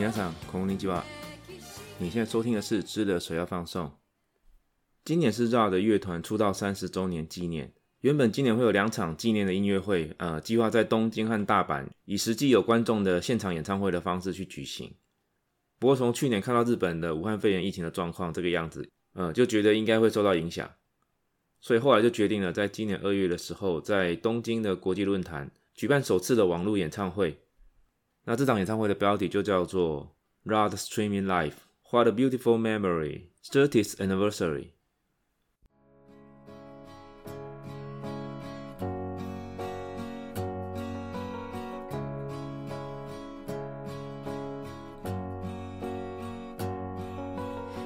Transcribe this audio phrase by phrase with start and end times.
[0.00, 1.04] 皆さんこんにちは。
[1.98, 3.86] 你现在收听的是《知了水要放送》。
[5.04, 7.72] 今年是 R 的乐团出道三十周年纪念。
[8.00, 14.94] 原本今年会有两场纪念的音乐会，呃，计划在东京和大阪以实际有观众的现场演唱会的方式去举行。
[15.78, 20.70] 不过从去年看到日本的武汉肺炎疫情的状况这个样子，呃，就觉得应该会受到影响，
[21.60, 27.38] 所以后来就决定了在今年二月的时候，在东京的国际论坛举办首次的网络演唱会。
[28.24, 30.16] 那这场演唱会的标题就叫做《
[30.50, 34.70] Rod Streaming Live》，What a Beautiful Memory，30th Anniversary。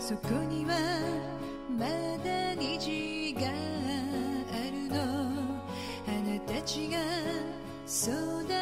[0.00, 0.74] そこには
[1.78, 1.86] ま
[2.22, 3.52] だ虹があ
[4.70, 5.00] るの
[6.06, 6.98] あなたちが
[7.86, 8.57] 育って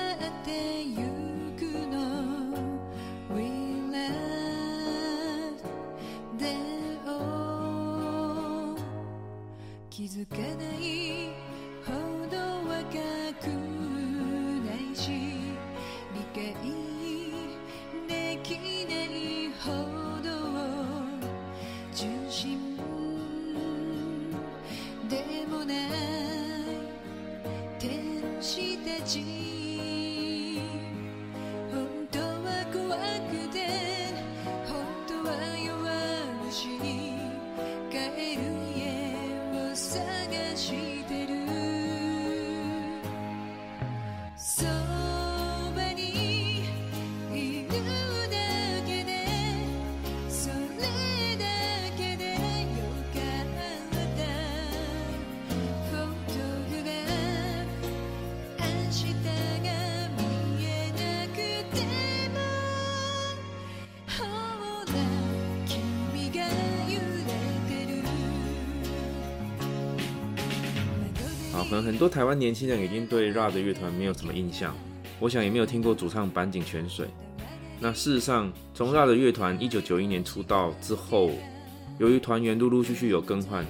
[71.69, 74.73] 可能很多台湾年轻人已经对 RA 的乐团没有什么印象，
[75.19, 77.07] 我想也没有听过主唱坂井泉水。
[77.77, 81.29] 那事实上，从 RA 的乐团一九九一年出道之后，
[81.99, 83.65] 由于团员陆陆续续有更换，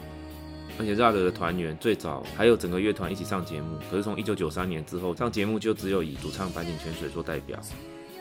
[0.77, 7.59] 而且 RA 的团员最早还有整个乐团一起上节目，可是从一九九三年之后，上节目就只有以主唱坂井泉水做代表，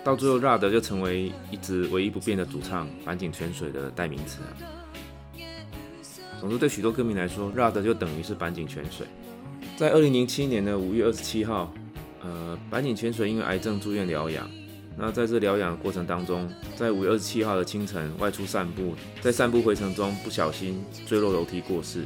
[0.03, 4.41] 到最后 RA 的就成为一直唯一不变的主唱坂井泉水的代名词。
[6.41, 9.07] 总之，对许多歌迷来说，R 的就等于是坂井泉水。
[9.77, 11.71] 在二零零七年的五月二十七号，
[12.23, 14.49] 呃，坂井泉水因为癌症住院疗养。
[14.97, 22.05] 那在这疗养的过程当中，在五月二十七号的清晨外出散步，在散步回程中不小心坠落楼梯过世。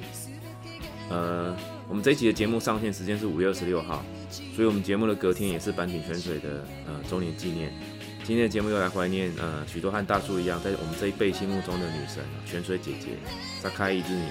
[1.11, 1.57] 呃，
[1.89, 4.05] 我们这一集的节目上线时间是五月二十六号，
[4.57, 7.73] 所以我们节目的隔天也是坂井泉水的呃周年纪念。
[8.25, 13.11] 今天的节目又来怀念呃许多和大叔一样，在我们这一辈心目中的女神泉水姐姐
[13.63, 14.23] 撒开一只你。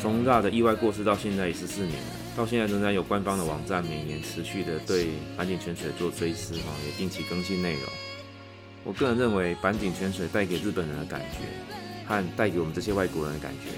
[0.00, 7.82] 从 R 的意外过世到现在也十四年了，到现在仍然有官方的网站每年持续的对坂井泉水做追思哈，也定期更新内容。
[8.84, 11.38] 我个人认为坂井泉水带给日本人的感觉，
[12.06, 13.70] 和带给我们这些外国人的感觉，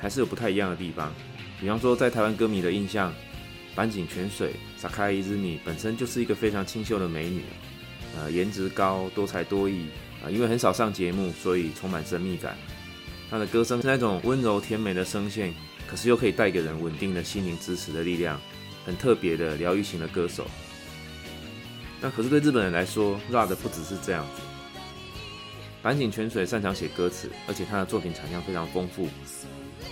[0.00, 1.12] 还是有不太一样的地方。
[1.60, 3.12] 比方说，在台湾歌迷的印象，
[3.74, 7.42] 坂井泉水萨卡伊之女本身就是一个非常清秀的美女，
[8.16, 9.86] 呃，颜值高，多才多艺
[10.24, 12.56] 啊、因为很少上节目，所以充满神秘感。
[13.30, 15.52] 他的歌声是那种温柔甜美的声线，
[15.86, 18.40] 可是又可以带给人稳定的心灵支持的力量，
[18.84, 20.46] 很特别的疗愈型的歌手。
[22.00, 24.42] 那可是对日本人来说，Rap 不只是这样子。
[25.82, 29.08] 坂井泉水擅长写歌词，而且他的作品产量非常丰富。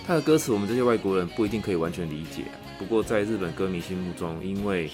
[0.05, 2.43] 他的歌词我们这些外国人不一定可以完全理解，
[2.77, 4.89] 不过在日本歌迷心目中，因为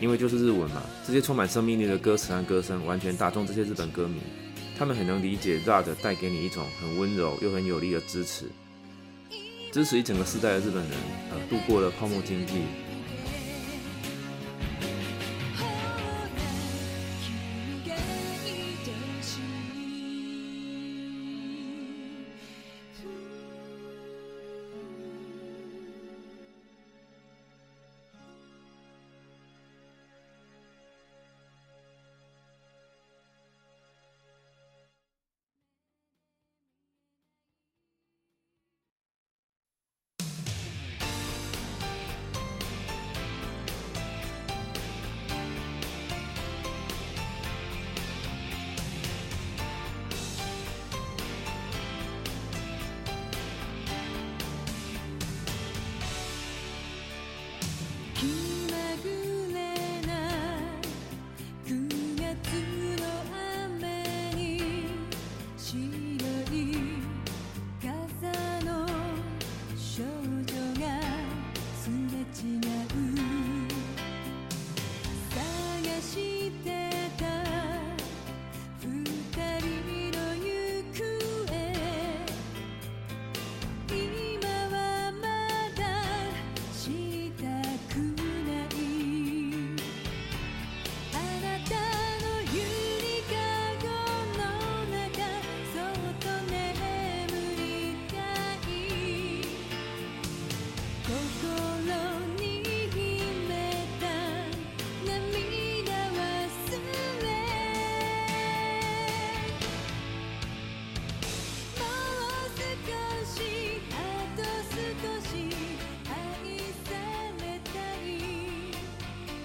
[0.00, 4.20] 因为就是日文嘛，这些充满生命力的歌词和歌声完全打中这些日本歌迷。
[4.78, 8.44] 他们很能理解 R 的带给你一种很温柔又很有力的支持，
[9.72, 10.92] 支持一整个世代的日本人，
[11.32, 12.62] 呃，度过了泡沫经济。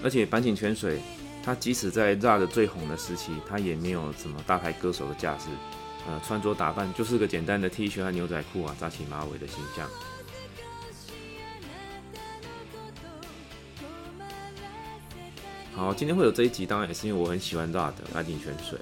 [0.04, 1.00] 而且板井泉水，
[1.42, 5.46] 他即使在 r a 的最红的时期，他也没有什么大牌歌手的架势，
[6.06, 9.88] 呃，穿着打扮就是个简单的 T 恤和牛仔裤啊，扎起马尾的形象。
[15.74, 18.78] 好，今天会有这一集，当然也是因为我很喜欢 r a 的板井泉水。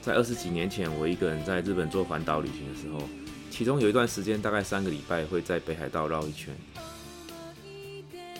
[0.00, 3.06] 在二十几年前，我一个人在日本做环岛旅行的时候，
[3.50, 6.56] 其中有一段时间，大概三个礼拜会在北海道绕一圈。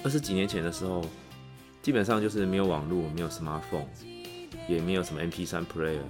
[0.02, 1.04] 二十几年前的时候，
[1.86, 3.86] 基本上就是没有网络，没有 smartphone，
[4.68, 6.00] 也没有什么 MP3 player。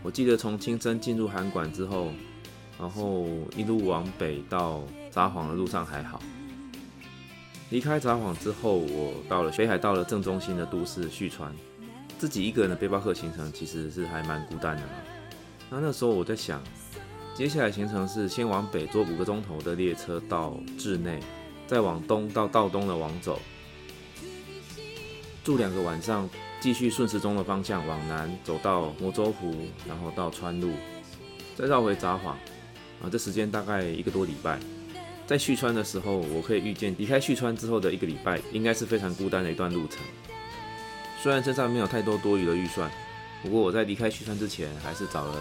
[0.00, 2.12] 我记得从青森进入函馆之后，
[2.78, 3.26] 然后
[3.56, 6.22] 一路往北到札幌的路上还好。
[7.70, 11.52] 离开札幌之后，我到了北海道的正中心的都市旭川，
[12.16, 14.92] 自己一个人的背包客行程其实是还蛮孤单的嘛。
[15.68, 16.62] 那那时候我在想，
[17.34, 21.18] 接下来行程是先往北坐五个钟头的列车到志内，
[21.66, 23.40] 再往东到道东的往走，
[25.42, 26.28] 住两个晚上，
[26.60, 29.54] 继续顺时钟的方向往南走到魔州湖，
[29.88, 30.72] 然后到川路，
[31.56, 32.34] 再绕回札幌。
[33.02, 34.58] 啊，这时间大概一个多礼拜。
[35.26, 40.00] 在旭川的时候，我可以预见离开旭川之后的一个礼拜，应该是非常孤单的一段路程。
[41.22, 42.90] 虽然身上没有太多多余的预算，
[43.42, 45.34] 不过我在离开旭川之前，还是找了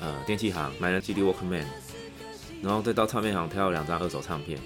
[0.00, 1.64] 呃电器行买了 CD Walkman，
[2.62, 4.58] 然后再到唱片行挑了两张二手唱片，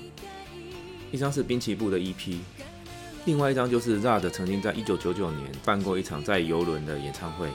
[1.11, 2.38] 一张是滨崎步的 EP，
[3.28, 7.47] 另外一张就是 ZA 曾经在一九九九年办过一场在游轮的演唱会，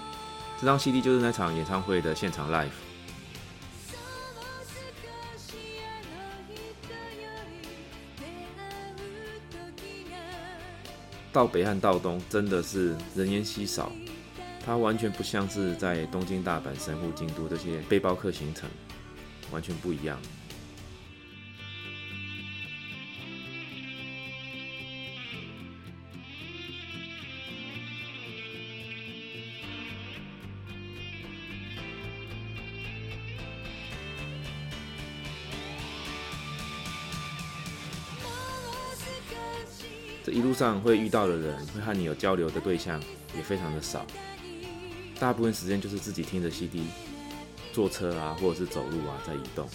[0.62, 2.68] 这张 CD 就是那场演唱会的现场 live。
[11.32, 13.92] 到北和到东真的是人烟稀少，
[14.64, 18.70] 它完全不像是在东京、大阪、神户、京都这些背包客行程，
[19.52, 20.20] 完全不一样。
[40.24, 42.98] 这一路上会遇到的人，会和你有交流的对象
[43.36, 44.06] 也非常的少，
[45.20, 46.84] 大部分时间就是自己听着 CD，
[47.74, 49.68] 坐车啊，或者是走路啊，在移动，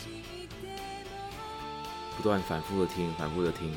[2.16, 3.70] 不断反复的听，反复的听，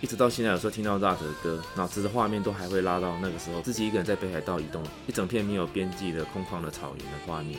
[0.00, 7.58] 一直到现在，有时候听到 ZA 的歌，脑子的画面都还会拉到那个时候，自己一个人在北海道移动，一整片没有边际的空旷的草原的画面。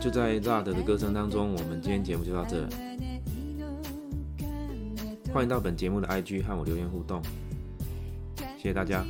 [0.00, 2.66] 就在 RAD 的歌声当中，我们今天节目就到这。
[5.30, 7.22] 欢迎到本节目的 IG 和我留言互动，
[8.56, 9.04] 谢谢大家。